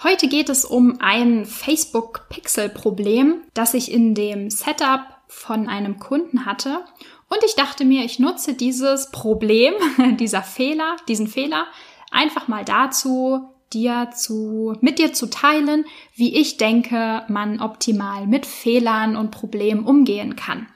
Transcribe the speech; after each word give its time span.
Heute 0.00 0.28
geht 0.28 0.48
es 0.48 0.64
um 0.64 1.00
ein 1.00 1.44
Facebook-Pixel-Problem, 1.44 3.42
das 3.52 3.74
ich 3.74 3.90
in 3.90 4.14
dem 4.14 4.48
Setup 4.48 5.00
von 5.26 5.68
einem 5.68 5.98
Kunden 5.98 6.46
hatte. 6.46 6.84
Und 7.28 7.38
ich 7.44 7.56
dachte 7.56 7.84
mir, 7.84 8.04
ich 8.04 8.20
nutze 8.20 8.54
dieses 8.54 9.10
Problem, 9.10 9.74
dieser 10.20 10.42
Fehler, 10.42 10.94
diesen 11.08 11.26
Fehler 11.26 11.66
einfach 12.12 12.46
mal 12.46 12.64
dazu, 12.64 13.48
dir 13.72 14.10
zu, 14.14 14.76
mit 14.80 15.00
dir 15.00 15.12
zu 15.12 15.28
teilen, 15.28 15.84
wie 16.14 16.36
ich 16.36 16.58
denke, 16.58 17.24
man 17.26 17.60
optimal 17.60 18.28
mit 18.28 18.46
Fehlern 18.46 19.16
und 19.16 19.32
Problemen 19.32 19.84
umgehen 19.84 20.36
kann. 20.36 20.68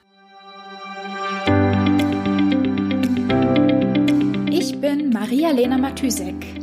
Ich 4.51 4.81
bin 4.81 5.11
Maria-Lena 5.11 5.77
Matysek. 5.77 6.62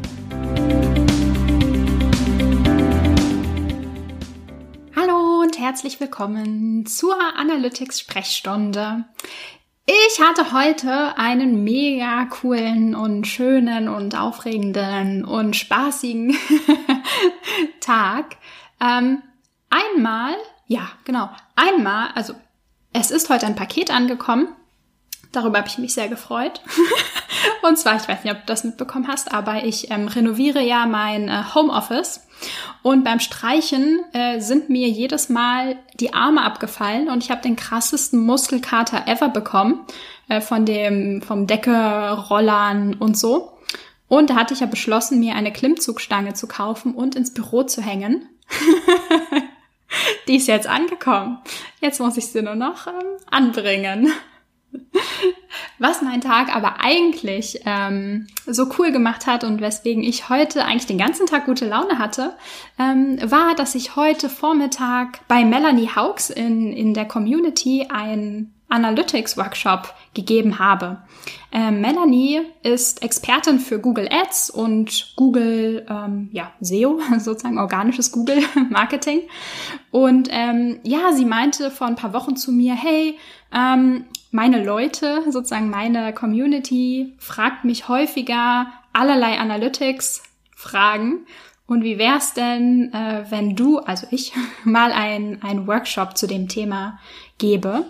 Herzlich 5.71 6.01
willkommen 6.01 6.85
zur 6.85 7.15
Analytics-Sprechstunde. 7.37 9.05
Ich 9.85 10.19
hatte 10.19 10.51
heute 10.51 11.17
einen 11.17 11.63
mega 11.63 12.25
coolen 12.25 12.93
und 12.93 13.25
schönen 13.25 13.87
und 13.87 14.13
aufregenden 14.19 15.23
und 15.23 15.55
spaßigen 15.55 16.35
Tag. 17.79 18.35
Ähm, 18.81 19.23
einmal, 19.69 20.33
ja, 20.67 20.89
genau, 21.05 21.29
einmal, 21.55 22.09
also 22.15 22.33
es 22.91 23.09
ist 23.09 23.29
heute 23.29 23.45
ein 23.45 23.55
Paket 23.55 23.91
angekommen. 23.91 24.49
Darüber 25.31 25.59
habe 25.59 25.67
ich 25.67 25.77
mich 25.77 25.93
sehr 25.93 26.09
gefreut. 26.09 26.61
und 27.61 27.77
zwar, 27.77 27.95
ich 27.95 28.07
weiß 28.07 28.23
nicht, 28.23 28.33
ob 28.33 28.41
du 28.41 28.45
das 28.47 28.63
mitbekommen 28.63 29.07
hast, 29.07 29.33
aber 29.33 29.63
ich 29.63 29.89
ähm, 29.89 30.07
renoviere 30.07 30.61
ja 30.61 30.85
mein 30.85 31.29
äh, 31.29 31.43
Homeoffice. 31.55 32.27
Und 32.81 33.03
beim 33.03 33.19
Streichen 33.19 33.99
äh, 34.13 34.39
sind 34.39 34.69
mir 34.69 34.89
jedes 34.89 35.29
Mal 35.29 35.77
die 35.99 36.13
Arme 36.13 36.43
abgefallen 36.43 37.07
und 37.09 37.23
ich 37.23 37.29
habe 37.29 37.41
den 37.41 37.55
krassesten 37.55 38.19
Muskelkater 38.19 39.07
ever 39.07 39.29
bekommen 39.29 39.85
äh, 40.27 40.41
von 40.41 40.65
dem 40.65 41.21
vom 41.21 41.47
Decke-Rollern 41.47 42.95
und 42.95 43.17
so. 43.17 43.57
Und 44.07 44.29
da 44.29 44.35
hatte 44.35 44.53
ich 44.53 44.59
ja 44.59 44.65
beschlossen, 44.65 45.19
mir 45.19 45.35
eine 45.35 45.53
Klimmzugstange 45.53 46.33
zu 46.33 46.47
kaufen 46.47 46.93
und 46.93 47.15
ins 47.15 47.33
Büro 47.33 47.63
zu 47.63 47.81
hängen. 47.81 48.27
die 50.27 50.35
ist 50.35 50.47
jetzt 50.47 50.67
angekommen. 50.67 51.37
Jetzt 51.79 52.01
muss 52.01 52.17
ich 52.17 52.27
sie 52.27 52.41
nur 52.41 52.55
noch 52.55 52.87
ähm, 52.87 52.93
anbringen. 53.29 54.11
Was 55.79 56.01
mein 56.01 56.21
Tag 56.21 56.55
aber 56.55 56.75
eigentlich 56.81 57.61
ähm, 57.65 58.27
so 58.45 58.67
cool 58.77 58.91
gemacht 58.91 59.25
hat 59.25 59.43
und 59.43 59.61
weswegen 59.61 60.03
ich 60.03 60.29
heute 60.29 60.63
eigentlich 60.63 60.85
den 60.85 60.97
ganzen 60.97 61.25
Tag 61.25 61.45
gute 61.45 61.67
Laune 61.67 61.97
hatte, 61.97 62.35
ähm, 62.77 63.19
war, 63.23 63.55
dass 63.55 63.75
ich 63.75 63.95
heute 63.95 64.29
Vormittag 64.29 65.27
bei 65.27 65.43
Melanie 65.43 65.89
Hawks 65.89 66.29
in, 66.29 66.71
in 66.71 66.93
der 66.93 67.05
Community 67.05 67.87
ein 67.89 68.53
Analytics 68.71 69.37
Workshop 69.37 69.93
gegeben 70.13 70.57
habe. 70.57 70.99
Ähm, 71.51 71.81
Melanie 71.81 72.41
ist 72.63 73.03
Expertin 73.03 73.59
für 73.59 73.79
Google 73.79 74.07
Ads 74.09 74.49
und 74.49 75.13
Google 75.17 75.85
ähm, 75.89 76.29
ja, 76.31 76.51
SEO, 76.61 76.99
sozusagen 77.17 77.59
organisches 77.59 78.11
Google 78.11 78.41
Marketing. 78.69 79.21
Und 79.91 80.29
ähm, 80.31 80.79
ja, 80.83 81.11
sie 81.11 81.25
meinte 81.25 81.69
vor 81.69 81.87
ein 81.87 81.97
paar 81.97 82.13
Wochen 82.13 82.37
zu 82.37 82.53
mir, 82.53 82.73
hey, 82.73 83.17
ähm, 83.53 84.05
meine 84.31 84.63
Leute, 84.63 85.23
sozusagen 85.29 85.69
meine 85.69 86.13
Community, 86.13 87.13
fragt 87.19 87.65
mich 87.65 87.87
häufiger 87.87 88.67
allerlei 88.93 89.37
Analytics-Fragen. 89.37 91.25
Und 91.67 91.83
wie 91.83 91.97
wär's 91.97 92.33
denn, 92.33 92.91
äh, 92.93 93.25
wenn 93.29 93.55
du, 93.55 93.79
also 93.79 94.07
ich, 94.11 94.33
mal 94.63 94.91
ein, 94.91 95.41
ein 95.41 95.67
Workshop 95.67 96.17
zu 96.17 96.27
dem 96.27 96.47
Thema 96.47 96.99
gebe? 97.37 97.85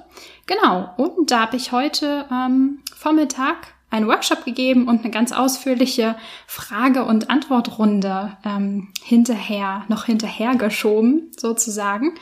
Genau, 0.47 0.93
und 0.97 1.31
da 1.31 1.41
habe 1.41 1.57
ich 1.57 1.71
heute 1.71 2.25
ähm, 2.31 2.79
Vormittag 2.95 3.73
einen 3.91 4.07
Workshop 4.07 4.45
gegeben 4.45 4.87
und 4.87 5.03
eine 5.03 5.11
ganz 5.11 5.31
ausführliche 5.31 6.15
Frage- 6.47 7.03
und 7.05 7.29
Antwortrunde 7.29 8.37
ähm, 8.45 8.87
hinterher, 9.03 9.83
noch 9.89 10.05
hinterher 10.05 10.55
geschoben, 10.55 11.31
sozusagen. 11.37 12.15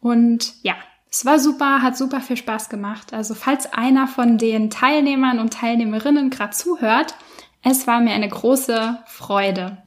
Und 0.00 0.54
ja, 0.62 0.74
es 1.10 1.24
war 1.24 1.38
super, 1.38 1.82
hat 1.82 1.96
super 1.96 2.20
viel 2.20 2.36
Spaß 2.36 2.68
gemacht. 2.68 3.12
Also 3.12 3.34
falls 3.34 3.72
einer 3.72 4.06
von 4.06 4.38
den 4.38 4.70
Teilnehmern 4.70 5.38
und 5.38 5.52
Teilnehmerinnen 5.52 6.30
gerade 6.30 6.54
zuhört, 6.56 7.14
es 7.62 7.86
war 7.86 8.00
mir 8.00 8.12
eine 8.12 8.28
große 8.28 8.98
Freude. 9.06 9.78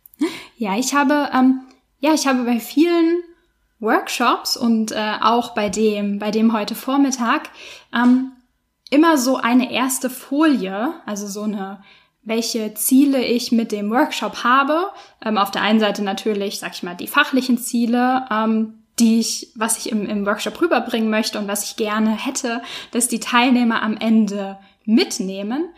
Ja, 0.58 0.78
ich 0.78 0.94
habe, 0.94 1.30
ähm, 1.34 1.62
ja, 2.00 2.14
ich 2.14 2.28
habe 2.28 2.44
bei 2.44 2.60
vielen 2.60 3.24
Workshops 3.80 4.58
und 4.58 4.92
äh, 4.92 5.14
auch 5.22 5.56
bei 5.56 5.70
dem, 5.70 6.20
bei 6.20 6.32
dem 6.32 6.54
heute 6.54 6.76
Vormittag 6.76 7.50
ähm, 7.94 8.32
immer 8.90 9.18
so 9.18 9.38
eine 9.38 9.72
erste 9.72 10.10
Folie, 10.10 10.94
also 11.06 11.28
so 11.28 11.44
eine 11.44 11.82
welche 12.26 12.74
Ziele 12.74 13.24
ich 13.24 13.52
mit 13.52 13.72
dem 13.72 13.92
Workshop 13.92 14.44
habe. 14.44 14.92
Ähm, 15.24 15.38
auf 15.38 15.52
der 15.52 15.62
einen 15.62 15.80
Seite 15.80 16.04
natürlich, 16.04 16.60
sag 16.60 16.74
ich 16.74 16.84
mal, 16.84 16.96
die 16.96 17.08
fachlichen 17.08 17.58
Ziele, 17.58 18.26
ähm, 18.32 18.83
die 19.00 19.20
ich, 19.20 19.52
was 19.56 19.78
ich 19.78 19.92
im, 19.92 20.08
im 20.08 20.26
Workshop 20.26 20.62
rüberbringen 20.62 21.10
möchte 21.10 21.40
und 21.40 21.48
was 21.48 21.66
ich 21.66 21.76
gerne 21.76 22.12
hätte, 22.12 22.62
dass 22.92 23.08
die 23.08 23.20
Teilnehmer 23.20 23.82
am 23.82 23.98
Ende 23.98 24.58
mitnehmen. 24.86 25.70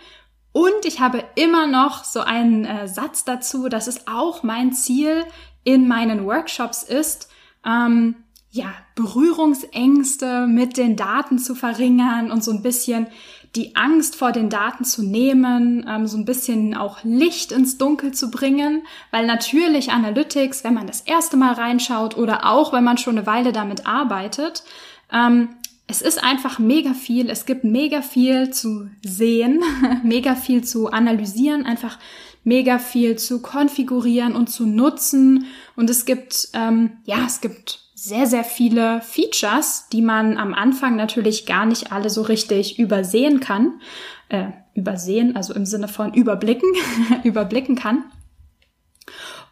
Und 0.51 0.85
ich 0.85 0.99
habe 0.99 1.23
immer 1.35 1.67
noch 1.67 2.03
so 2.03 2.21
einen 2.21 2.65
äh, 2.65 2.87
Satz 2.87 3.25
dazu, 3.25 3.69
dass 3.69 3.87
es 3.87 4.07
auch 4.07 4.43
mein 4.43 4.73
Ziel 4.73 5.25
in 5.63 5.87
meinen 5.87 6.25
Workshops 6.25 6.83
ist, 6.83 7.29
ähm, 7.65 8.15
ja, 8.51 8.73
Berührungsängste 8.95 10.47
mit 10.47 10.77
den 10.77 10.95
Daten 10.95 11.39
zu 11.39 11.55
verringern 11.55 12.31
und 12.31 12.41
so 12.41 12.51
ein 12.51 12.61
bisschen 12.61 13.07
die 13.55 13.75
Angst 13.75 14.15
vor 14.15 14.31
den 14.31 14.49
Daten 14.49 14.83
zu 14.83 15.03
nehmen, 15.03 15.85
ähm, 15.89 16.07
so 16.07 16.17
ein 16.17 16.25
bisschen 16.25 16.75
auch 16.75 17.03
Licht 17.03 17.51
ins 17.51 17.77
Dunkel 17.77 18.13
zu 18.13 18.29
bringen, 18.29 18.83
weil 19.11 19.25
natürlich 19.25 19.91
Analytics, 19.91 20.63
wenn 20.63 20.73
man 20.73 20.87
das 20.87 21.01
erste 21.01 21.37
Mal 21.37 21.53
reinschaut 21.53 22.17
oder 22.17 22.45
auch 22.45 22.73
wenn 22.73 22.83
man 22.83 22.97
schon 22.97 23.17
eine 23.17 23.27
Weile 23.27 23.51
damit 23.51 23.87
arbeitet, 23.87 24.63
ähm, 25.11 25.49
es 25.87 26.01
ist 26.01 26.23
einfach 26.23 26.57
mega 26.57 26.93
viel, 26.93 27.29
es 27.29 27.45
gibt 27.45 27.63
mega 27.63 28.01
viel 28.01 28.49
zu 28.49 28.89
sehen, 29.03 29.63
mega 30.03 30.35
viel 30.35 30.63
zu 30.63 30.91
analysieren, 30.91 31.65
einfach 31.65 31.99
mega 32.43 32.79
viel 32.79 33.17
zu 33.17 33.41
konfigurieren 33.41 34.35
und 34.35 34.47
zu 34.49 34.65
nutzen. 34.65 35.45
Und 35.75 35.89
es 35.89 36.05
gibt, 36.05 36.49
ähm, 36.53 36.97
ja, 37.05 37.25
es 37.25 37.39
gibt 37.39 37.84
sehr, 37.95 38.27
sehr 38.27 38.43
viele 38.43 39.01
Features, 39.01 39.87
die 39.91 40.01
man 40.03 40.37
am 40.37 40.53
Anfang 40.53 40.95
natürlich 40.95 41.47
gar 41.47 41.65
nicht 41.65 41.91
alle 41.91 42.11
so 42.11 42.21
richtig 42.21 42.77
übersehen 42.77 43.39
kann. 43.39 43.81
Äh, 44.29 44.51
übersehen, 44.75 45.35
also 45.35 45.53
im 45.53 45.65
Sinne 45.65 45.87
von 45.87 46.13
überblicken, 46.13 46.69
überblicken 47.23 47.75
kann. 47.75 48.03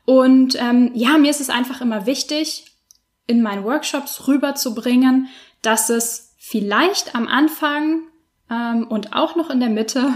Und 0.05 0.55
ähm, 0.59 0.91
ja, 0.93 1.17
mir 1.17 1.31
ist 1.31 1.39
es 1.41 1.49
einfach 1.49 1.81
immer 1.81 2.05
wichtig, 2.05 2.65
in 3.25 3.41
meinen 3.41 3.63
Workshops 3.63 4.27
rüberzubringen, 4.27 5.29
dass 5.61 5.89
es 5.89 6.35
vielleicht 6.37 7.15
am 7.15 7.27
Anfang 7.27 8.01
ähm, 8.51 8.85
und 8.89 9.13
auch 9.13 9.37
noch 9.37 9.49
in 9.49 9.61
der 9.61 9.69
Mitte 9.69 10.13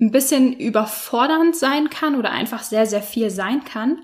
ein 0.00 0.10
bisschen 0.10 0.54
überfordernd 0.54 1.54
sein 1.54 1.90
kann 1.90 2.16
oder 2.16 2.30
einfach 2.30 2.62
sehr, 2.62 2.86
sehr 2.86 3.02
viel 3.02 3.28
sein 3.28 3.64
kann, 3.64 3.98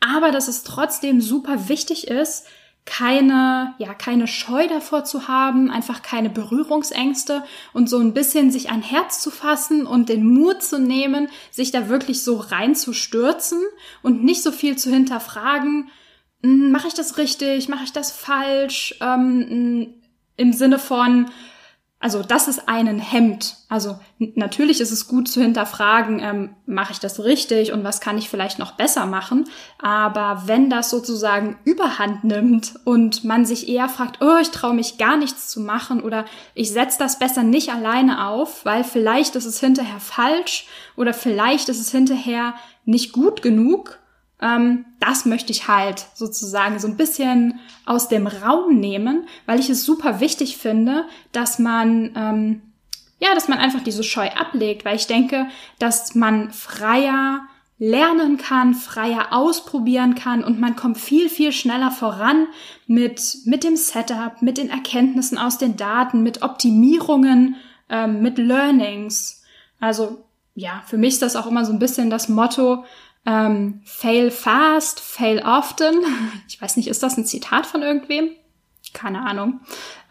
aber 0.00 0.32
dass 0.32 0.48
es 0.48 0.64
trotzdem 0.64 1.20
super 1.20 1.68
wichtig 1.68 2.08
ist, 2.08 2.48
keine, 2.86 3.74
ja, 3.78 3.92
keine 3.92 4.26
Scheu 4.26 4.68
davor 4.68 5.04
zu 5.04 5.28
haben, 5.28 5.70
einfach 5.70 6.02
keine 6.02 6.30
Berührungsängste 6.30 7.42
und 7.72 7.90
so 7.90 7.98
ein 7.98 8.14
bisschen 8.14 8.50
sich 8.50 8.70
ein 8.70 8.80
Herz 8.80 9.20
zu 9.20 9.30
fassen 9.30 9.86
und 9.86 10.08
den 10.08 10.24
Mut 10.24 10.62
zu 10.62 10.78
nehmen, 10.78 11.28
sich 11.50 11.72
da 11.72 11.88
wirklich 11.88 12.22
so 12.22 12.36
reinzustürzen 12.36 13.60
und 14.02 14.24
nicht 14.24 14.42
so 14.42 14.52
viel 14.52 14.78
zu 14.78 14.88
hinterfragen, 14.90 15.90
hm, 16.42 16.70
mache 16.70 16.88
ich 16.88 16.94
das 16.94 17.18
richtig, 17.18 17.68
mache 17.68 17.84
ich 17.84 17.92
das 17.92 18.12
falsch, 18.12 18.94
ähm, 19.00 19.46
hm, 19.48 19.94
im 20.36 20.52
Sinne 20.52 20.78
von, 20.78 21.26
also 21.98 22.22
dass 22.22 22.46
es 22.46 22.68
einen 22.68 22.98
hemmt. 22.98 23.56
Also 23.68 23.98
natürlich 24.18 24.80
ist 24.80 24.92
es 24.92 25.08
gut 25.08 25.28
zu 25.28 25.40
hinterfragen, 25.40 26.20
ähm, 26.20 26.50
mache 26.66 26.92
ich 26.92 27.00
das 27.00 27.24
richtig 27.24 27.72
und 27.72 27.84
was 27.84 28.00
kann 28.00 28.18
ich 28.18 28.28
vielleicht 28.28 28.58
noch 28.58 28.72
besser 28.72 29.06
machen. 29.06 29.48
Aber 29.78 30.42
wenn 30.46 30.68
das 30.68 30.90
sozusagen 30.90 31.58
überhand 31.64 32.22
nimmt 32.22 32.74
und 32.84 33.24
man 33.24 33.46
sich 33.46 33.68
eher 33.68 33.88
fragt, 33.88 34.22
oh, 34.22 34.36
ich 34.40 34.50
traue 34.50 34.74
mich 34.74 34.98
gar 34.98 35.16
nichts 35.16 35.48
zu 35.48 35.60
machen 35.60 36.02
oder 36.02 36.26
ich 36.54 36.70
setze 36.70 36.98
das 36.98 37.18
besser 37.18 37.42
nicht 37.42 37.72
alleine 37.72 38.26
auf, 38.26 38.64
weil 38.66 38.84
vielleicht 38.84 39.34
ist 39.34 39.46
es 39.46 39.58
hinterher 39.58 40.00
falsch 40.00 40.66
oder 40.96 41.14
vielleicht 41.14 41.70
ist 41.70 41.80
es 41.80 41.90
hinterher 41.90 42.54
nicht 42.84 43.12
gut 43.12 43.40
genug, 43.40 43.98
das 44.38 45.24
möchte 45.24 45.50
ich 45.50 45.66
halt 45.66 46.06
sozusagen 46.14 46.78
so 46.78 46.86
ein 46.86 46.98
bisschen 46.98 47.58
aus 47.86 48.08
dem 48.08 48.26
Raum 48.26 48.78
nehmen, 48.78 49.26
weil 49.46 49.60
ich 49.60 49.70
es 49.70 49.84
super 49.84 50.20
wichtig 50.20 50.58
finde, 50.58 51.06
dass 51.32 51.58
man 51.58 52.12
ähm, 52.14 52.62
ja, 53.18 53.34
dass 53.34 53.48
man 53.48 53.58
einfach 53.58 53.82
diese 53.82 54.04
Scheu 54.04 54.28
ablegt, 54.28 54.84
weil 54.84 54.96
ich 54.96 55.06
denke, 55.06 55.46
dass 55.78 56.14
man 56.14 56.50
freier 56.52 57.48
lernen 57.78 58.38
kann, 58.38 58.74
freier 58.74 59.32
ausprobieren 59.32 60.14
kann 60.14 60.42
und 60.42 60.60
man 60.60 60.76
kommt 60.76 60.98
viel, 60.98 61.28
viel 61.28 61.52
schneller 61.52 61.90
voran 61.90 62.46
mit, 62.86 63.38
mit 63.44 63.64
dem 63.64 63.76
Setup, 63.76 64.40
mit 64.40 64.58
den 64.58 64.70
Erkenntnissen 64.70 65.36
aus 65.36 65.58
den 65.58 65.76
Daten, 65.76 66.22
mit 66.22 66.42
Optimierungen, 66.42 67.56
ähm, 67.90 68.22
mit 68.22 68.38
Learnings. 68.38 69.42
Also 69.78 70.24
ja, 70.54 70.82
für 70.86 70.96
mich 70.96 71.14
ist 71.14 71.22
das 71.22 71.36
auch 71.36 71.46
immer 71.46 71.66
so 71.66 71.72
ein 71.72 71.78
bisschen 71.78 72.08
das 72.08 72.30
Motto, 72.30 72.84
ähm, 73.26 73.82
fail 73.84 74.30
fast, 74.30 75.00
fail 75.00 75.42
often. 75.44 75.94
Ich 76.48 76.62
weiß 76.62 76.76
nicht, 76.76 76.88
ist 76.88 77.02
das 77.02 77.18
ein 77.18 77.26
Zitat 77.26 77.66
von 77.66 77.82
irgendwem? 77.82 78.30
Keine 78.94 79.26
Ahnung. 79.26 79.60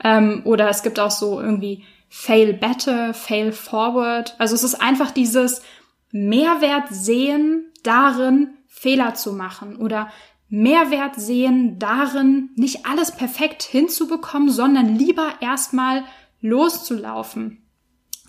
Ähm, 0.04 0.42
oder 0.44 0.70
es 0.70 0.84
gibt 0.84 1.00
auch 1.00 1.10
so 1.12 1.42
irgendwie 1.42 1.84
fail 2.10 2.54
better, 2.54 3.14
fail 3.14 3.52
forward. 3.52 4.36
Also 4.38 4.54
es 4.54 4.64
ist 4.64 4.76
einfach 4.76 5.12
dieses 5.12 5.64
Mehrwert 6.12 6.90
sehen 6.90 7.72
darin, 7.84 8.58
Fehler 8.68 9.16
zu 9.16 9.34
machen 9.34 9.78
oder 9.78 10.10
Mehrwert 10.50 11.16
sehen 11.16 11.80
darin, 11.80 12.52
nicht 12.56 12.86
alles 12.86 13.12
perfekt 13.12 13.64
hinzubekommen, 13.64 14.50
sondern 14.50 14.96
lieber 14.96 15.34
erstmal 15.42 16.04
loszulaufen. 16.42 17.64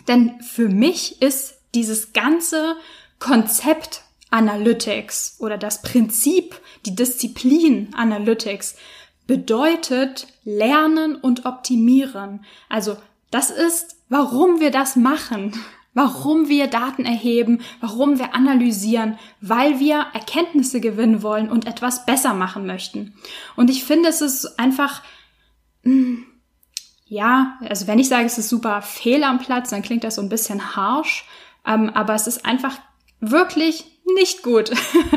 Denn 0.08 0.40
für 0.40 0.68
mich 0.68 1.20
ist 1.20 1.60
dieses 1.74 2.12
ganze 2.12 2.76
Konzept 3.18 4.02
Analytics 4.30 5.36
oder 5.38 5.58
das 5.58 5.82
Prinzip, 5.82 6.60
die 6.84 6.94
Disziplin 6.94 7.94
Analytics 7.94 8.76
bedeutet 9.26 10.26
lernen 10.44 11.16
und 11.16 11.46
optimieren. 11.46 12.44
Also 12.68 12.96
das 13.30 13.50
ist, 13.50 13.96
warum 14.08 14.60
wir 14.60 14.70
das 14.70 14.96
machen, 14.96 15.52
warum 15.94 16.48
wir 16.48 16.66
Daten 16.66 17.04
erheben, 17.04 17.62
warum 17.80 18.18
wir 18.18 18.34
analysieren, 18.34 19.18
weil 19.40 19.80
wir 19.80 20.06
Erkenntnisse 20.12 20.80
gewinnen 20.80 21.22
wollen 21.22 21.50
und 21.50 21.66
etwas 21.66 22.04
besser 22.04 22.34
machen 22.34 22.66
möchten. 22.66 23.14
Und 23.56 23.70
ich 23.70 23.84
finde, 23.84 24.10
es 24.10 24.20
ist 24.20 24.58
einfach, 24.58 25.02
hm, 25.82 26.26
ja, 27.06 27.58
also 27.68 27.86
wenn 27.86 27.98
ich 27.98 28.08
sage, 28.08 28.26
es 28.26 28.38
ist 28.38 28.48
super 28.48 28.82
fehl 28.82 29.24
am 29.24 29.38
Platz, 29.38 29.70
dann 29.70 29.82
klingt 29.82 30.04
das 30.04 30.16
so 30.16 30.22
ein 30.22 30.28
bisschen 30.28 30.76
harsh, 30.76 31.24
ähm, 31.64 31.90
aber 31.90 32.14
es 32.14 32.26
ist 32.26 32.44
einfach 32.44 32.76
wirklich 33.20 33.95
nicht 34.14 34.42
gut, 34.42 34.70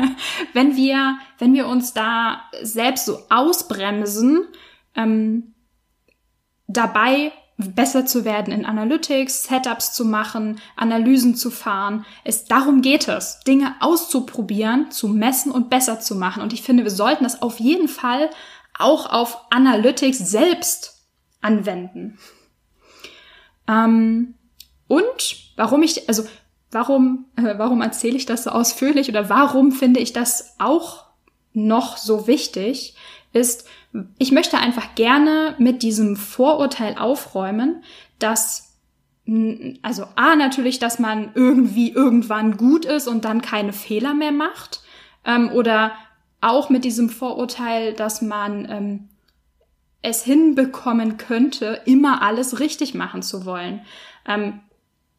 wenn 0.52 0.76
wir, 0.76 1.18
wenn 1.38 1.54
wir 1.54 1.66
uns 1.66 1.92
da 1.92 2.42
selbst 2.62 3.06
so 3.06 3.20
ausbremsen, 3.28 4.46
ähm, 4.94 5.54
dabei 6.66 7.32
besser 7.56 8.06
zu 8.06 8.24
werden 8.24 8.52
in 8.52 8.64
Analytics, 8.64 9.44
Setups 9.44 9.92
zu 9.92 10.04
machen, 10.04 10.60
Analysen 10.76 11.34
zu 11.34 11.50
fahren. 11.50 12.06
Es, 12.24 12.44
darum 12.44 12.82
geht 12.82 13.08
es, 13.08 13.40
Dinge 13.40 13.74
auszuprobieren, 13.80 14.90
zu 14.90 15.08
messen 15.08 15.52
und 15.52 15.70
besser 15.70 16.00
zu 16.00 16.14
machen. 16.14 16.42
Und 16.42 16.52
ich 16.52 16.62
finde, 16.62 16.84
wir 16.84 16.90
sollten 16.90 17.24
das 17.24 17.42
auf 17.42 17.60
jeden 17.60 17.88
Fall 17.88 18.30
auch 18.78 19.10
auf 19.10 19.38
Analytics 19.50 20.18
selbst 20.18 21.06
anwenden. 21.40 22.18
Ähm, 23.68 24.34
und 24.88 25.52
warum 25.56 25.82
ich, 25.82 26.08
also 26.08 26.24
warum, 26.70 27.26
äh, 27.36 27.54
warum 27.56 27.82
erzähle 27.82 28.16
ich 28.16 28.26
das 28.26 28.44
so 28.44 28.50
ausführlich 28.50 29.08
oder 29.08 29.28
warum 29.28 29.72
finde 29.72 30.00
ich 30.00 30.12
das 30.12 30.56
auch 30.58 31.04
noch 31.52 31.96
so 31.96 32.26
wichtig, 32.26 32.94
ist, 33.32 33.66
ich 34.18 34.32
möchte 34.32 34.58
einfach 34.58 34.94
gerne 34.94 35.54
mit 35.58 35.82
diesem 35.82 36.16
Vorurteil 36.16 36.96
aufräumen, 36.96 37.82
dass 38.18 38.70
also 39.82 40.06
A 40.16 40.34
natürlich, 40.34 40.78
dass 40.80 40.98
man 40.98 41.30
irgendwie 41.34 41.90
irgendwann 41.90 42.56
gut 42.56 42.84
ist 42.84 43.06
und 43.06 43.24
dann 43.24 43.42
keine 43.42 43.72
Fehler 43.72 44.12
mehr 44.12 44.32
macht. 44.32 44.80
Ähm, 45.24 45.50
oder 45.52 45.92
auch 46.40 46.70
mit 46.70 46.84
diesem 46.84 47.10
Vorurteil, 47.10 47.92
dass 47.92 48.22
man 48.22 48.68
ähm, 48.68 49.08
es 50.02 50.24
hinbekommen 50.24 51.16
könnte, 51.16 51.82
immer 51.84 52.22
alles 52.22 52.58
richtig 52.58 52.94
machen 52.94 53.22
zu 53.22 53.44
wollen. 53.44 53.82
Ähm, 54.26 54.60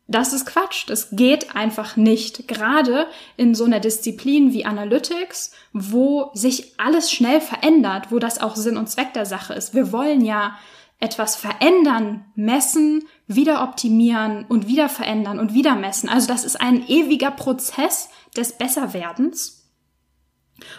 das 0.08 0.34
ist 0.34 0.46
Quatsch. 0.46 0.86
Das 0.88 1.10
geht 1.12 1.56
einfach 1.56 1.96
nicht. 1.96 2.48
Gerade 2.48 3.08
in 3.38 3.56
so 3.56 3.64
einer 3.64 3.80
Disziplin 3.80 4.54
wie 4.54 4.66
Analytics, 4.66 5.52
wo 5.74 6.32
sich 6.34 6.80
alles 6.80 7.12
schnell 7.12 7.42
verändert, 7.42 8.12
wo 8.12 8.20
das 8.20 8.42
auch 8.42 8.56
Sinn 8.56 8.78
und 8.78 8.90
Zweck 8.90 9.14
der 9.14 9.26
Sache 9.26 9.54
ist. 9.54 9.74
Wir 9.74 9.92
wollen 9.92 10.24
ja 10.24 10.58
etwas 11.00 11.36
verändern, 11.36 12.26
messen, 12.36 13.06
wieder 13.26 13.64
optimieren 13.64 14.46
und 14.48 14.68
wieder 14.68 14.88
verändern 14.88 15.40
und 15.40 15.54
wieder 15.54 15.76
messen. 15.76 16.10
Also 16.10 16.28
das 16.28 16.46
ist 16.46 16.62
ein 16.62 16.88
ewiger 16.88 17.32
Prozess 17.32 18.10
des 18.38 18.58
Besserwerdens. 18.58 19.62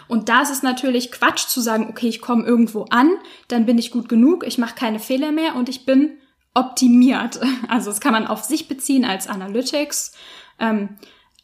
Und 0.07 0.29
da 0.29 0.41
ist 0.41 0.49
es 0.49 0.63
natürlich 0.63 1.11
Quatsch 1.11 1.47
zu 1.47 1.59
sagen, 1.59 1.87
okay, 1.89 2.07
ich 2.07 2.21
komme 2.21 2.45
irgendwo 2.45 2.85
an, 2.89 3.11
dann 3.49 3.65
bin 3.65 3.77
ich 3.77 3.91
gut 3.91 4.07
genug, 4.07 4.45
ich 4.47 4.57
mache 4.57 4.75
keine 4.75 4.99
Fehler 4.99 5.33
mehr 5.33 5.55
und 5.55 5.67
ich 5.67 5.85
bin 5.85 6.17
optimiert. 6.53 7.39
Also 7.67 7.89
das 7.89 7.99
kann 7.99 8.13
man 8.13 8.27
auf 8.27 8.43
sich 8.43 8.67
beziehen 8.67 9.05
als 9.05 9.27
Analytics 9.27 10.13
ähm, 10.59 10.89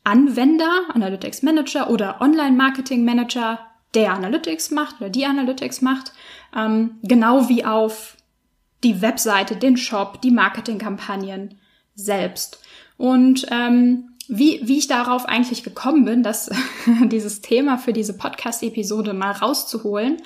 Anwender, 0.03 0.83
Analytics 0.93 1.43
Manager 1.43 1.89
oder 1.89 2.21
Online 2.21 2.55
Marketing 2.55 3.05
Manager, 3.05 3.59
der 3.93 4.13
Analytics 4.13 4.71
macht 4.71 4.99
oder 4.99 5.09
die 5.09 5.25
Analytics 5.25 5.81
macht, 5.81 6.13
ähm, 6.55 6.99
genau 7.03 7.49
wie 7.49 7.65
auf 7.65 8.17
die 8.83 9.01
Webseite, 9.01 9.55
den 9.55 9.77
Shop, 9.77 10.21
die 10.21 10.31
Marketingkampagnen 10.31 11.59
selbst. 11.95 12.61
Und 12.97 13.47
ähm, 13.51 14.09
wie, 14.27 14.61
wie 14.63 14.77
ich 14.77 14.87
darauf 14.87 15.25
eigentlich 15.25 15.63
gekommen 15.63 16.05
bin, 16.05 16.23
dass 16.23 16.49
dieses 17.05 17.41
Thema 17.41 17.77
für 17.77 17.93
diese 17.93 18.15
Podcast-Episode 18.15 19.13
mal 19.13 19.31
rauszuholen, 19.31 20.21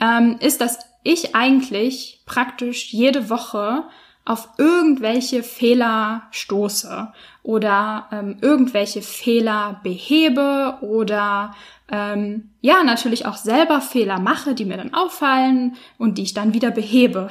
ähm, 0.00 0.36
ist, 0.40 0.60
dass 0.60 0.78
ich 1.04 1.34
eigentlich 1.34 2.22
praktisch 2.26 2.92
jede 2.92 3.28
Woche 3.28 3.84
auf 4.24 4.48
irgendwelche 4.56 5.42
Fehler 5.42 6.22
stoße 6.30 7.12
oder 7.42 8.08
ähm, 8.12 8.36
irgendwelche 8.40 9.02
Fehler 9.02 9.80
behebe 9.82 10.78
oder 10.80 11.54
ähm, 11.90 12.50
ja 12.60 12.84
natürlich 12.84 13.26
auch 13.26 13.36
selber 13.36 13.80
Fehler 13.80 14.20
mache, 14.20 14.54
die 14.54 14.64
mir 14.64 14.76
dann 14.76 14.94
auffallen 14.94 15.76
und 15.98 16.18
die 16.18 16.22
ich 16.22 16.34
dann 16.34 16.54
wieder 16.54 16.70
behebe. 16.70 17.30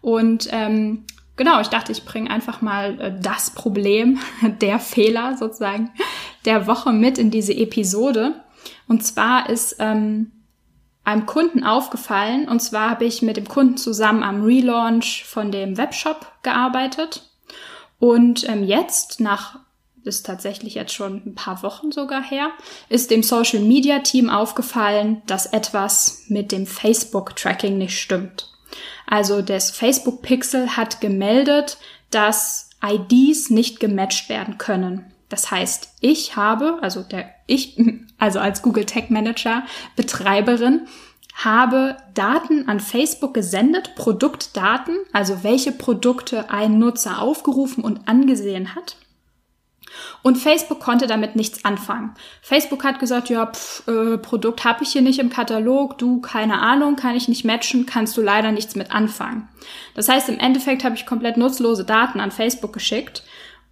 Und 0.00 0.48
ähm, 0.50 1.04
genau, 1.36 1.60
ich 1.60 1.68
dachte, 1.68 1.92
ich 1.92 2.04
bringe 2.04 2.30
einfach 2.30 2.62
mal 2.62 3.00
äh, 3.00 3.20
das 3.20 3.50
Problem 3.50 4.18
der 4.60 4.80
Fehler 4.80 5.36
sozusagen 5.36 5.90
der 6.44 6.66
Woche 6.66 6.92
mit 6.92 7.16
in 7.18 7.30
diese 7.30 7.54
Episode. 7.54 8.34
Und 8.88 9.04
zwar 9.04 9.48
ist 9.48 9.76
ähm, 9.78 10.32
einem 11.06 11.24
Kunden 11.24 11.64
aufgefallen. 11.64 12.48
Und 12.48 12.60
zwar 12.60 12.90
habe 12.90 13.04
ich 13.04 13.22
mit 13.22 13.36
dem 13.36 13.48
Kunden 13.48 13.76
zusammen 13.78 14.22
am 14.22 14.44
Relaunch 14.44 15.24
von 15.24 15.50
dem 15.50 15.78
Webshop 15.78 16.26
gearbeitet. 16.42 17.30
Und 17.98 18.46
ähm, 18.48 18.64
jetzt, 18.64 19.20
nach, 19.20 19.60
ist 20.04 20.26
tatsächlich 20.26 20.74
jetzt 20.74 20.92
schon 20.92 21.22
ein 21.24 21.34
paar 21.34 21.62
Wochen 21.62 21.92
sogar 21.92 22.22
her, 22.22 22.50
ist 22.88 23.10
dem 23.10 23.22
Social 23.22 23.60
Media 23.60 24.00
Team 24.00 24.28
aufgefallen, 24.28 25.22
dass 25.26 25.46
etwas 25.46 26.24
mit 26.28 26.52
dem 26.52 26.66
Facebook 26.66 27.36
Tracking 27.36 27.78
nicht 27.78 27.98
stimmt. 27.98 28.50
Also 29.06 29.42
das 29.42 29.70
Facebook 29.70 30.22
Pixel 30.22 30.76
hat 30.76 31.00
gemeldet, 31.00 31.78
dass 32.10 32.70
IDs 32.84 33.50
nicht 33.50 33.78
gematcht 33.78 34.28
werden 34.28 34.58
können. 34.58 35.12
Das 35.28 35.50
heißt, 35.50 35.94
ich 36.00 36.36
habe, 36.36 36.78
also 36.82 37.02
der, 37.02 37.30
ich, 37.46 37.78
also 38.18 38.38
als 38.38 38.62
Google 38.62 38.84
Tech 38.84 39.10
Manager, 39.10 39.64
Betreiberin, 39.96 40.86
habe 41.34 41.98
Daten 42.14 42.66
an 42.66 42.80
Facebook 42.80 43.34
gesendet, 43.34 43.94
Produktdaten, 43.94 44.96
also 45.12 45.42
welche 45.42 45.70
Produkte 45.70 46.50
ein 46.50 46.78
Nutzer 46.78 47.20
aufgerufen 47.20 47.84
und 47.84 48.08
angesehen 48.08 48.74
hat. 48.74 48.96
Und 50.22 50.36
Facebook 50.36 50.80
konnte 50.80 51.06
damit 51.06 51.36
nichts 51.36 51.64
anfangen. 51.64 52.14
Facebook 52.42 52.84
hat 52.84 52.98
gesagt, 52.98 53.28
ja, 53.28 53.46
pff, 53.46 53.86
äh, 53.86 54.18
Produkt 54.18 54.64
habe 54.64 54.82
ich 54.82 54.90
hier 54.90 55.02
nicht 55.02 55.18
im 55.18 55.30
Katalog, 55.30 55.98
du, 55.98 56.20
keine 56.20 56.60
Ahnung, 56.60 56.96
kann 56.96 57.16
ich 57.16 57.28
nicht 57.28 57.44
matchen, 57.44 57.86
kannst 57.86 58.16
du 58.16 58.22
leider 58.22 58.52
nichts 58.52 58.74
mit 58.74 58.90
anfangen. 58.90 59.48
Das 59.94 60.08
heißt, 60.08 60.28
im 60.28 60.38
Endeffekt 60.38 60.84
habe 60.84 60.96
ich 60.96 61.06
komplett 61.06 61.36
nutzlose 61.36 61.84
Daten 61.84 62.20
an 62.20 62.30
Facebook 62.30 62.72
geschickt 62.72 63.22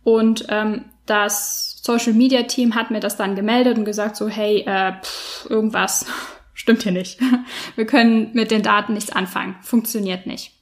und 0.02 0.46
ähm, 0.49 0.84
das 1.06 1.80
Social 1.82 2.14
Media 2.14 2.44
Team 2.44 2.75
hat 2.75 2.90
mir 2.90 3.00
das 3.00 3.16
dann 3.16 3.37
gemeldet 3.37 3.78
und 3.78 3.84
gesagt 3.84 4.16
so, 4.16 4.28
hey, 4.28 4.61
äh, 4.66 4.94
pff, 5.02 5.50
irgendwas 5.50 6.06
stimmt 6.54 6.82
hier 6.82 6.92
nicht. 6.92 7.20
Wir 7.76 7.87
können 7.87 8.30
mit 8.32 8.50
den 8.50 8.62
Daten 8.62 8.94
nichts 8.94 9.12
anfangen, 9.12 9.56
funktioniert 9.62 10.26
nicht. 10.26 10.52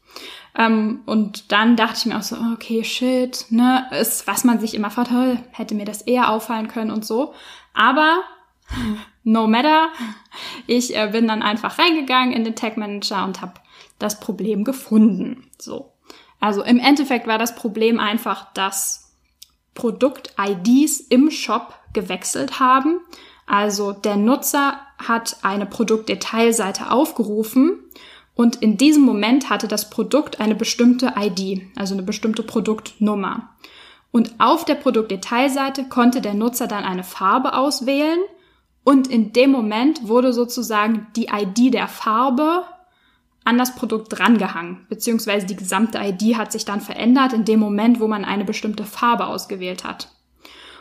Ähm, 0.56 1.00
und 1.06 1.50
dann 1.50 1.76
dachte 1.76 1.99
ich 1.99 2.06
mir 2.06 2.18
auch 2.18 2.22
so, 2.22 2.37
okay, 2.52 2.84
shit, 2.84 3.46
ne, 3.50 3.87
ist, 3.99 4.26
was 4.26 4.44
man 4.44 4.61
sich 4.61 4.75
immer 4.75 4.90
fragt, 4.90 5.11
hätte 5.52 5.75
mir 5.75 5.87
das 5.87 6.02
eher 6.02 6.30
auffallen 6.30 6.68
können 6.68 6.90
und 6.90 7.06
so. 7.06 7.34
Aber 7.72 8.20
no 9.25 9.46
matter, 9.46 9.88
ich 10.66 10.96
äh, 10.96 11.08
bin 11.12 11.28
dann 11.28 11.42
einfach 11.42 11.78
reingegangen 11.78 12.34
in 12.34 12.44
den 12.44 12.56
Tag 12.56 12.76
Manager 12.76 13.25
und 13.25 13.40
habe 13.40 13.54
das 13.99 14.20
Problem 14.20 14.64
gefunden. 14.64 15.49
So. 15.58 15.92
Also 16.40 16.62
im 16.62 16.78
Endeffekt 16.78 17.26
war 17.26 17.38
das 17.38 17.54
Problem 17.54 18.00
einfach, 18.00 18.52
dass 18.52 19.01
Produkt-IDs 19.74 21.00
im 21.00 21.30
Shop 21.30 21.74
gewechselt 21.92 22.60
haben. 22.60 23.00
Also 23.46 23.92
der 23.92 24.16
Nutzer 24.16 24.78
hat 24.98 25.36
eine 25.42 25.66
Produktdetailseite 25.66 26.90
aufgerufen 26.90 27.78
und 28.34 28.56
in 28.56 28.76
diesem 28.76 29.02
Moment 29.02 29.50
hatte 29.50 29.68
das 29.68 29.90
Produkt 29.90 30.40
eine 30.40 30.54
bestimmte 30.54 31.14
ID, 31.18 31.62
also 31.76 31.94
eine 31.94 32.02
bestimmte 32.02 32.42
Produktnummer. 32.42 33.50
Und 34.10 34.34
auf 34.38 34.64
der 34.64 34.74
Produktdetailseite 34.74 35.84
konnte 35.84 36.20
der 36.20 36.34
Nutzer 36.34 36.66
dann 36.66 36.84
eine 36.84 37.04
Farbe 37.04 37.54
auswählen 37.54 38.20
und 38.84 39.06
in 39.06 39.32
dem 39.32 39.50
Moment 39.50 40.08
wurde 40.08 40.32
sozusagen 40.32 41.06
die 41.16 41.28
ID 41.32 41.74
der 41.74 41.88
Farbe 41.88 42.64
an 43.44 43.58
das 43.58 43.75
Produkt 43.75 44.16
drangehangen, 44.16 44.87
beziehungsweise 44.88 45.46
die 45.46 45.56
gesamte 45.56 45.99
ID 45.99 46.37
hat 46.37 46.52
sich 46.52 46.64
dann 46.64 46.80
verändert 46.80 47.32
in 47.32 47.44
dem 47.44 47.61
Moment, 47.61 48.00
wo 48.00 48.08
man 48.08 48.25
eine 48.25 48.44
bestimmte 48.44 48.84
Farbe 48.84 49.26
ausgewählt 49.26 49.84
hat. 49.84 50.08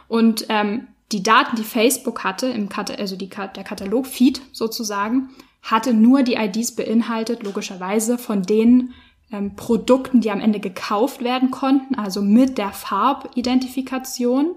Und 0.07 0.45
ähm, 0.49 0.87
die 1.11 1.23
Daten, 1.23 1.55
die 1.55 1.63
Facebook 1.63 2.23
hatte, 2.23 2.47
im 2.47 2.69
Kat 2.69 2.97
also 2.97 3.15
die, 3.15 3.29
der 3.29 3.63
Katalog-Feed 3.63 4.41
sozusagen, 4.51 5.29
hatte 5.61 5.93
nur 5.93 6.23
die 6.23 6.35
IDs 6.35 6.75
beinhaltet, 6.75 7.43
logischerweise 7.43 8.17
von 8.17 8.43
den 8.43 8.93
ähm, 9.31 9.55
Produkten, 9.55 10.21
die 10.21 10.31
am 10.31 10.39
Ende 10.39 10.59
gekauft 10.59 11.23
werden 11.23 11.51
konnten, 11.51 11.95
also 11.95 12.21
mit 12.21 12.57
der 12.57 12.71
Farbidentifikation. 12.71 14.55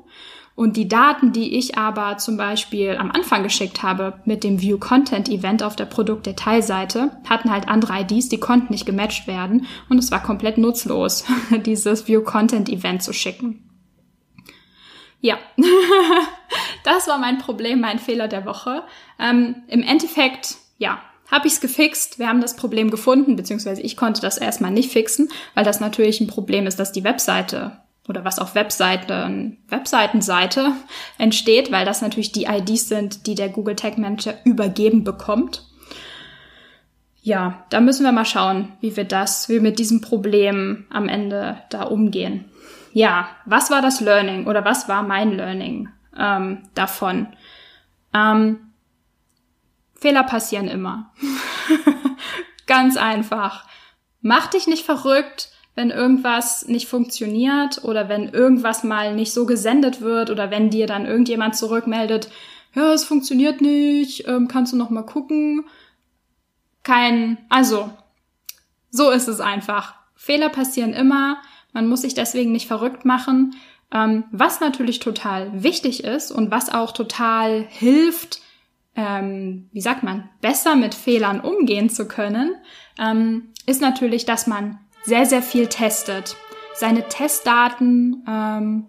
Und 0.56 0.76
die 0.76 0.86
Daten, 0.86 1.32
die 1.32 1.56
ich 1.58 1.76
aber 1.76 2.18
zum 2.18 2.36
Beispiel 2.36 2.96
am 2.96 3.10
Anfang 3.10 3.42
geschickt 3.42 3.82
habe 3.82 4.20
mit 4.24 4.44
dem 4.44 4.60
View 4.60 4.78
Content 4.78 5.28
Event 5.28 5.64
auf 5.64 5.74
der 5.74 5.86
Produktdetailseite, 5.86 7.10
hatten 7.28 7.50
halt 7.50 7.68
andere 7.68 8.00
IDs, 8.00 8.28
die 8.28 8.38
konnten 8.38 8.72
nicht 8.72 8.86
gematcht 8.86 9.26
werden. 9.26 9.66
Und 9.88 9.98
es 9.98 10.12
war 10.12 10.22
komplett 10.22 10.56
nutzlos, 10.56 11.24
dieses 11.66 12.06
View 12.06 12.22
Content 12.22 12.68
Event 12.68 13.02
zu 13.02 13.12
schicken. 13.12 13.68
Ja, 15.20 15.38
das 16.84 17.08
war 17.08 17.18
mein 17.18 17.38
Problem, 17.38 17.80
mein 17.80 17.98
Fehler 17.98 18.28
der 18.28 18.44
Woche. 18.44 18.84
Ähm, 19.18 19.56
Im 19.66 19.82
Endeffekt 19.82 20.56
ja, 20.78 21.00
habe 21.30 21.48
ich 21.48 21.54
es 21.54 21.60
gefixt. 21.60 22.20
Wir 22.20 22.28
haben 22.28 22.40
das 22.40 22.54
Problem 22.54 22.90
gefunden, 22.90 23.34
beziehungsweise 23.34 23.82
ich 23.82 23.96
konnte 23.96 24.20
das 24.20 24.38
erstmal 24.38 24.70
nicht 24.70 24.92
fixen, 24.92 25.30
weil 25.54 25.64
das 25.64 25.80
natürlich 25.80 26.20
ein 26.20 26.28
Problem 26.28 26.66
ist, 26.66 26.78
dass 26.78 26.92
die 26.92 27.02
Webseite 27.02 27.83
oder 28.08 28.24
was 28.24 28.38
auf 28.38 28.54
Webseiten, 28.54 29.58
Webseitenseite 29.68 30.72
entsteht, 31.18 31.72
weil 31.72 31.86
das 31.86 32.02
natürlich 32.02 32.32
die 32.32 32.44
IDs 32.44 32.88
sind, 32.88 33.26
die 33.26 33.34
der 33.34 33.48
Google 33.48 33.76
Tag 33.76 33.96
Manager 33.98 34.34
übergeben 34.44 35.04
bekommt. 35.04 35.64
Ja, 37.22 37.64
da 37.70 37.80
müssen 37.80 38.04
wir 38.04 38.12
mal 38.12 38.26
schauen, 38.26 38.72
wie 38.80 38.96
wir 38.96 39.04
das, 39.04 39.48
wie 39.48 39.54
wir 39.54 39.62
mit 39.62 39.78
diesem 39.78 40.02
Problem 40.02 40.84
am 40.90 41.08
Ende 41.08 41.62
da 41.70 41.84
umgehen. 41.84 42.44
Ja, 42.92 43.28
was 43.46 43.70
war 43.70 43.80
das 43.80 44.00
Learning 44.00 44.46
oder 44.46 44.64
was 44.64 44.88
war 44.88 45.02
mein 45.02 45.32
Learning 45.32 45.88
ähm, 46.16 46.68
davon? 46.74 47.28
Ähm, 48.12 48.58
Fehler 49.94 50.24
passieren 50.24 50.68
immer. 50.68 51.10
Ganz 52.66 52.98
einfach. 52.98 53.66
Mach 54.20 54.48
dich 54.48 54.66
nicht 54.66 54.84
verrückt, 54.84 55.50
wenn 55.74 55.90
irgendwas 55.90 56.66
nicht 56.68 56.88
funktioniert 56.88 57.82
oder 57.84 58.08
wenn 58.08 58.28
irgendwas 58.28 58.84
mal 58.84 59.14
nicht 59.14 59.32
so 59.32 59.46
gesendet 59.46 60.00
wird 60.00 60.30
oder 60.30 60.50
wenn 60.50 60.70
dir 60.70 60.86
dann 60.86 61.06
irgendjemand 61.06 61.56
zurückmeldet, 61.56 62.30
ja, 62.74 62.92
es 62.92 63.04
funktioniert 63.04 63.60
nicht, 63.60 64.26
ähm, 64.28 64.48
kannst 64.48 64.72
du 64.72 64.76
noch 64.76 64.90
mal 64.90 65.02
gucken. 65.02 65.64
Kein, 66.82 67.38
also, 67.48 67.90
so 68.90 69.10
ist 69.10 69.28
es 69.28 69.40
einfach. 69.40 69.94
Fehler 70.14 70.48
passieren 70.48 70.92
immer. 70.92 71.38
Man 71.72 71.88
muss 71.88 72.02
sich 72.02 72.14
deswegen 72.14 72.52
nicht 72.52 72.66
verrückt 72.66 73.04
machen. 73.04 73.54
Ähm, 73.92 74.24
was 74.32 74.60
natürlich 74.60 74.98
total 74.98 75.62
wichtig 75.62 76.04
ist 76.04 76.32
und 76.32 76.50
was 76.50 76.72
auch 76.72 76.92
total 76.92 77.66
hilft, 77.68 78.40
ähm, 78.96 79.68
wie 79.72 79.80
sagt 79.80 80.02
man, 80.02 80.28
besser 80.40 80.76
mit 80.76 80.94
Fehlern 80.94 81.40
umgehen 81.40 81.90
zu 81.90 82.06
können, 82.06 82.54
ähm, 82.98 83.50
ist 83.66 83.80
natürlich, 83.80 84.24
dass 84.24 84.46
man 84.46 84.78
sehr, 85.04 85.26
sehr 85.26 85.42
viel 85.42 85.66
testet. 85.66 86.36
Seine 86.74 87.08
Testdaten 87.08 88.24
ähm, 88.28 88.86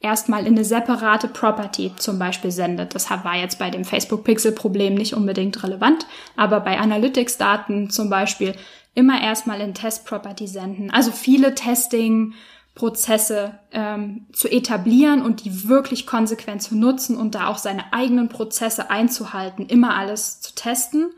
erstmal 0.00 0.46
in 0.46 0.54
eine 0.54 0.64
separate 0.64 1.28
Property 1.28 1.92
zum 1.96 2.18
Beispiel 2.18 2.50
sendet. 2.50 2.94
Das 2.94 3.10
war 3.10 3.36
jetzt 3.36 3.58
bei 3.58 3.70
dem 3.70 3.84
Facebook 3.84 4.24
Pixel 4.24 4.52
Problem 4.52 4.94
nicht 4.94 5.14
unbedingt 5.14 5.62
relevant, 5.62 6.06
aber 6.36 6.60
bei 6.60 6.78
Analytics 6.78 7.38
Daten 7.38 7.90
zum 7.90 8.10
Beispiel 8.10 8.54
immer 8.94 9.22
erstmal 9.22 9.60
in 9.60 9.74
Test 9.74 10.04
Property 10.04 10.46
senden. 10.46 10.90
Also 10.90 11.12
viele 11.12 11.54
Testing 11.54 12.34
Prozesse 12.74 13.58
ähm, 13.72 14.26
zu 14.32 14.48
etablieren 14.48 15.22
und 15.22 15.44
die 15.44 15.68
wirklich 15.68 16.06
konsequent 16.06 16.62
zu 16.62 16.74
nutzen 16.74 17.16
und 17.16 17.34
da 17.34 17.48
auch 17.48 17.58
seine 17.58 17.92
eigenen 17.92 18.28
Prozesse 18.28 18.90
einzuhalten, 18.90 19.66
immer 19.66 19.94
alles 19.94 20.40
zu 20.40 20.54
testen 20.54 21.10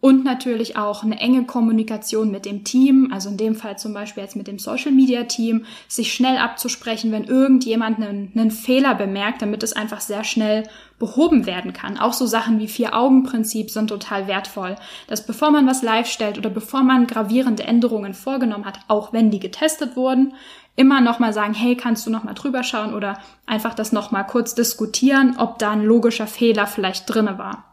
und 0.00 0.24
natürlich 0.24 0.76
auch 0.76 1.02
eine 1.02 1.20
enge 1.20 1.44
Kommunikation 1.44 2.30
mit 2.30 2.46
dem 2.46 2.64
Team, 2.64 3.10
also 3.12 3.28
in 3.28 3.36
dem 3.36 3.54
Fall 3.54 3.78
zum 3.78 3.92
Beispiel 3.92 4.22
jetzt 4.22 4.36
mit 4.36 4.46
dem 4.46 4.58
Social 4.58 4.92
Media 4.92 5.24
Team, 5.24 5.66
sich 5.88 6.14
schnell 6.14 6.38
abzusprechen, 6.38 7.12
wenn 7.12 7.24
irgendjemand 7.24 7.98
einen, 7.98 8.32
einen 8.34 8.50
Fehler 8.50 8.94
bemerkt, 8.94 9.42
damit 9.42 9.62
es 9.62 9.74
einfach 9.74 10.00
sehr 10.00 10.24
schnell 10.24 10.62
behoben 10.98 11.44
werden 11.44 11.74
kann. 11.74 11.98
Auch 11.98 12.14
so 12.14 12.26
Sachen 12.26 12.58
wie 12.58 12.68
Vier-Augen-Prinzip 12.68 13.70
sind 13.70 13.88
total 13.88 14.26
wertvoll, 14.26 14.76
dass 15.06 15.26
bevor 15.26 15.50
man 15.50 15.66
was 15.66 15.82
live 15.82 16.08
stellt 16.08 16.38
oder 16.38 16.50
bevor 16.50 16.82
man 16.82 17.06
gravierende 17.06 17.64
Änderungen 17.64 18.14
vorgenommen 18.14 18.64
hat, 18.64 18.80
auch 18.88 19.12
wenn 19.12 19.30
die 19.30 19.40
getestet 19.40 19.96
wurden, 19.96 20.32
immer 20.76 21.02
noch 21.02 21.18
mal 21.18 21.34
sagen, 21.34 21.52
hey, 21.52 21.76
kannst 21.76 22.06
du 22.06 22.10
noch 22.10 22.24
mal 22.24 22.32
drüber 22.32 22.62
schauen 22.62 22.94
oder 22.94 23.18
einfach 23.44 23.74
das 23.74 23.92
noch 23.92 24.12
mal 24.12 24.24
kurz 24.24 24.54
diskutieren, 24.54 25.36
ob 25.36 25.58
da 25.58 25.72
ein 25.72 25.84
logischer 25.84 26.26
Fehler 26.26 26.66
vielleicht 26.66 27.12
drinne 27.12 27.36
war. 27.36 27.69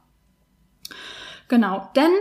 Genau, 1.48 1.90
denn 1.96 2.12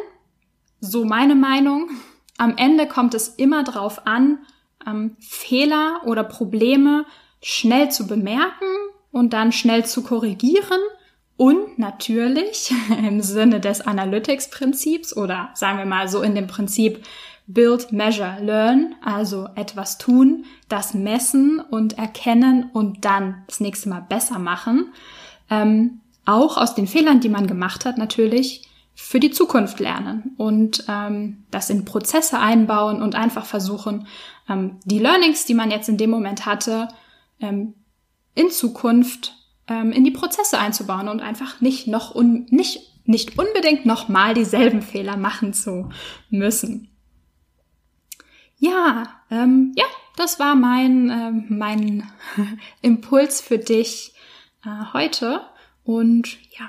so 0.80 1.04
meine 1.04 1.34
Meinung, 1.34 1.90
am 2.38 2.56
Ende 2.56 2.86
kommt 2.86 3.14
es 3.14 3.28
immer 3.28 3.64
darauf 3.64 4.06
an, 4.06 4.38
ähm, 4.86 5.16
Fehler 5.20 6.00
oder 6.04 6.22
Probleme 6.24 7.06
schnell 7.42 7.90
zu 7.90 8.06
bemerken 8.06 8.66
und 9.10 9.32
dann 9.32 9.52
schnell 9.52 9.84
zu 9.84 10.02
korrigieren 10.02 10.80
und 11.36 11.78
natürlich 11.78 12.72
im 12.98 13.20
Sinne 13.20 13.60
des 13.60 13.80
Analytics-Prinzips 13.80 15.16
oder 15.16 15.50
sagen 15.54 15.78
wir 15.78 15.86
mal 15.86 16.08
so 16.08 16.22
in 16.22 16.34
dem 16.34 16.46
Prinzip 16.46 17.04
Build, 17.48 17.92
Measure, 17.92 18.38
Learn, 18.42 18.96
also 19.02 19.48
etwas 19.54 19.98
tun, 19.98 20.44
das 20.68 20.94
messen 20.94 21.60
und 21.60 21.96
erkennen 21.96 22.70
und 22.72 23.04
dann 23.04 23.44
das 23.46 23.60
nächste 23.60 23.88
Mal 23.88 24.00
besser 24.00 24.40
machen. 24.40 24.92
Ähm, 25.48 26.00
auch 26.24 26.56
aus 26.56 26.74
den 26.74 26.88
Fehlern, 26.88 27.20
die 27.20 27.28
man 27.28 27.46
gemacht 27.46 27.84
hat, 27.84 27.98
natürlich 27.98 28.65
für 28.96 29.20
die 29.20 29.30
Zukunft 29.30 29.78
lernen 29.78 30.34
und 30.38 30.84
ähm, 30.88 31.44
das 31.50 31.70
in 31.70 31.84
Prozesse 31.84 32.38
einbauen 32.38 33.02
und 33.02 33.14
einfach 33.14 33.44
versuchen, 33.44 34.06
ähm, 34.48 34.80
die 34.84 34.98
Learnings, 34.98 35.44
die 35.44 35.54
man 35.54 35.70
jetzt 35.70 35.88
in 35.88 35.98
dem 35.98 36.10
Moment 36.10 36.46
hatte, 36.46 36.88
ähm, 37.38 37.74
in 38.34 38.50
Zukunft 38.50 39.34
ähm, 39.68 39.92
in 39.92 40.02
die 40.02 40.10
Prozesse 40.10 40.58
einzubauen 40.58 41.08
und 41.08 41.20
einfach 41.20 41.60
nicht 41.60 41.86
noch 41.86 42.14
un 42.14 42.46
nicht 42.50 42.92
nicht 43.04 43.38
unbedingt 43.38 43.86
nochmal 43.86 44.34
dieselben 44.34 44.82
Fehler 44.82 45.16
machen 45.16 45.52
zu 45.52 45.90
müssen. 46.30 46.90
Ja, 48.58 49.04
ähm, 49.30 49.72
ja, 49.76 49.84
das 50.16 50.40
war 50.40 50.54
mein, 50.54 51.10
äh, 51.10 51.30
mein 51.48 52.10
Impuls 52.82 53.40
für 53.40 53.58
dich 53.58 54.14
äh, 54.64 54.92
heute. 54.92 55.42
Und 55.84 56.38
ja, 56.58 56.68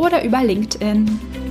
oder 0.00 0.24
über 0.24 0.42
LinkedIn. 0.42 1.49